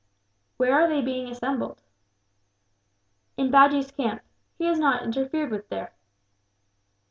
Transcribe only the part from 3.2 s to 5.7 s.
"In Bajee's camp. He is not interfered with,